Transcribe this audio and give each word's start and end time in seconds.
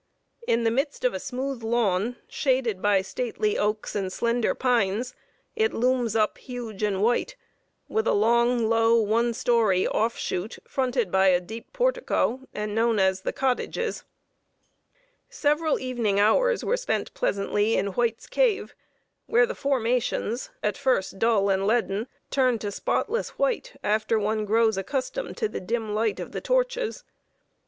In 0.47 0.63
the 0.63 0.71
midst 0.71 1.03
of 1.05 1.13
a 1.13 1.19
smooth 1.19 1.61
lawn, 1.61 2.15
shaded 2.27 2.81
by 2.81 3.03
stately 3.03 3.55
oaks 3.55 3.95
and 3.95 4.11
slender 4.11 4.55
pines, 4.55 5.13
it 5.55 5.75
looms 5.75 6.15
up 6.15 6.39
huge 6.39 6.81
and 6.81 7.03
white, 7.03 7.35
with 7.87 8.07
a 8.07 8.13
long, 8.13 8.67
low, 8.67 8.99
one 8.99 9.31
story 9.35 9.85
offshoot 9.87 10.57
fronted 10.67 11.11
by 11.11 11.27
a 11.27 11.39
deep 11.39 11.71
portico, 11.71 12.39
and 12.51 12.73
known 12.73 12.97
as 12.97 13.21
"the 13.21 13.31
Cottages." 13.31 14.03
[Sidenote: 15.29 15.57
THE 15.59 15.59
CURIOSITIES 15.59 15.59
OF 15.59 15.59
WHITE'S 15.59 15.59
CAVE.] 15.59 15.59
Several 15.59 15.79
evening 15.87 16.19
hours 16.19 16.65
were 16.65 16.77
spent 16.77 17.13
pleasantly 17.13 17.75
in 17.77 17.87
White's 17.93 18.25
Cave, 18.25 18.73
where 19.27 19.45
the 19.45 19.53
formations, 19.53 20.49
at 20.63 20.77
first 20.79 21.19
dull 21.19 21.47
and 21.51 21.67
leaden, 21.67 22.07
turn 22.31 22.57
to 22.57 22.71
spotless 22.71 23.37
white 23.37 23.73
after 23.83 24.17
one 24.17 24.45
grows 24.45 24.79
accustomed 24.79 25.37
to 25.37 25.47
the 25.47 25.61
dim 25.61 25.93
light 25.93 26.19
of 26.19 26.31
the 26.31 26.41
torches. 26.41 27.03